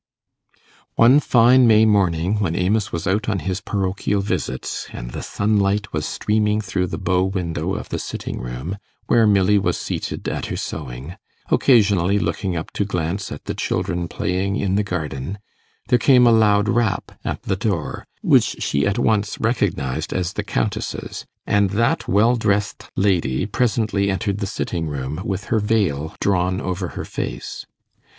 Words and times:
One 0.95 1.19
fine 1.19 1.67
May 1.67 1.85
morning, 1.85 2.39
when 2.39 2.55
Amos 2.55 2.91
was 2.91 3.05
out 3.05 3.29
on 3.29 3.37
his 3.37 3.61
parochial 3.61 4.19
visits, 4.21 4.87
and 4.91 5.11
the 5.11 5.21
sunlight 5.21 5.93
was 5.93 6.07
streaming 6.07 6.59
through 6.59 6.87
the 6.87 6.97
bow 6.97 7.21
window 7.25 7.75
of 7.75 7.89
the 7.89 7.99
sitting 7.99 8.39
room, 8.39 8.79
where 9.05 9.27
Milly 9.27 9.59
was 9.59 9.77
seated 9.77 10.27
at 10.27 10.47
her 10.47 10.55
sewing, 10.57 11.17
occasionally 11.51 12.17
looking 12.17 12.55
up 12.57 12.71
to 12.71 12.83
glance 12.83 13.31
at 13.31 13.45
the 13.45 13.53
children 13.53 14.07
playing 14.07 14.55
in 14.55 14.73
the 14.73 14.81
garden, 14.81 15.37
there 15.89 15.99
came 15.99 16.25
a 16.25 16.31
loud 16.31 16.67
rap 16.67 17.11
at 17.23 17.43
the 17.43 17.55
door, 17.55 18.07
which 18.23 18.55
she 18.57 18.87
at 18.87 18.97
once 18.97 19.39
recognized 19.39 20.13
as 20.13 20.33
the 20.33 20.43
Countess's, 20.43 21.27
and 21.45 21.69
that 21.69 22.07
well 22.07 22.35
dressed 22.35 22.89
lady 22.95 23.45
presently 23.45 24.09
entered 24.09 24.39
the 24.39 24.47
sitting 24.47 24.87
room, 24.87 25.21
with 25.23 25.43
her 25.53 25.59
veil 25.59 26.15
drawn 26.19 26.59
over 26.59 26.87
her 26.97 27.05
face. 27.05 27.67